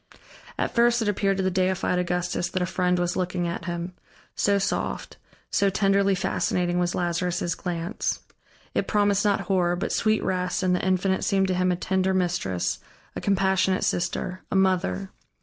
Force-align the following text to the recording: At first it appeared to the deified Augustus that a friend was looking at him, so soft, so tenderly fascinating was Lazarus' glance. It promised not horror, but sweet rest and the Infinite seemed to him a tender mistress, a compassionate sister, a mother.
At 0.57 0.73
first 0.73 0.99
it 1.03 1.07
appeared 1.07 1.37
to 1.37 1.43
the 1.43 1.51
deified 1.51 1.99
Augustus 1.99 2.49
that 2.49 2.61
a 2.63 2.65
friend 2.65 2.97
was 2.97 3.15
looking 3.15 3.47
at 3.47 3.65
him, 3.65 3.93
so 4.33 4.57
soft, 4.57 5.17
so 5.51 5.69
tenderly 5.69 6.15
fascinating 6.15 6.79
was 6.79 6.95
Lazarus' 6.95 7.53
glance. 7.53 8.21
It 8.73 8.87
promised 8.87 9.23
not 9.23 9.41
horror, 9.41 9.75
but 9.75 9.91
sweet 9.91 10.23
rest 10.23 10.63
and 10.63 10.75
the 10.75 10.83
Infinite 10.83 11.23
seemed 11.23 11.49
to 11.49 11.53
him 11.53 11.71
a 11.71 11.75
tender 11.75 12.15
mistress, 12.15 12.79
a 13.15 13.21
compassionate 13.21 13.83
sister, 13.83 14.41
a 14.49 14.55
mother. 14.55 15.11